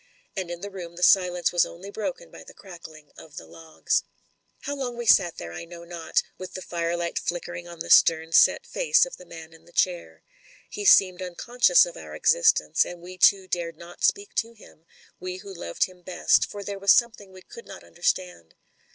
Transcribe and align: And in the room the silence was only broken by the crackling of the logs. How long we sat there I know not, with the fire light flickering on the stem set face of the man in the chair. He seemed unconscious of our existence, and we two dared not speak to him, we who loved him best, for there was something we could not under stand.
And 0.35 0.49
in 0.49 0.61
the 0.61 0.71
room 0.71 0.95
the 0.95 1.03
silence 1.03 1.51
was 1.51 1.63
only 1.63 1.91
broken 1.91 2.31
by 2.31 2.43
the 2.43 2.55
crackling 2.55 3.11
of 3.19 3.35
the 3.37 3.45
logs. 3.45 4.03
How 4.61 4.73
long 4.75 4.97
we 4.97 5.05
sat 5.05 5.37
there 5.37 5.53
I 5.53 5.63
know 5.63 5.83
not, 5.83 6.23
with 6.39 6.55
the 6.55 6.61
fire 6.63 6.97
light 6.97 7.19
flickering 7.19 7.67
on 7.67 7.81
the 7.81 7.91
stem 7.91 8.31
set 8.31 8.65
face 8.65 9.05
of 9.05 9.17
the 9.17 9.27
man 9.27 9.53
in 9.53 9.65
the 9.65 9.71
chair. 9.71 10.23
He 10.71 10.85
seemed 10.85 11.21
unconscious 11.21 11.85
of 11.85 11.97
our 11.97 12.15
existence, 12.15 12.83
and 12.83 12.99
we 12.99 13.19
two 13.19 13.47
dared 13.47 13.77
not 13.77 14.03
speak 14.03 14.33
to 14.37 14.53
him, 14.53 14.85
we 15.19 15.37
who 15.37 15.53
loved 15.53 15.83
him 15.83 16.01
best, 16.01 16.49
for 16.49 16.63
there 16.63 16.79
was 16.79 16.91
something 16.91 17.31
we 17.31 17.43
could 17.43 17.67
not 17.67 17.83
under 17.83 18.01
stand. 18.01 18.55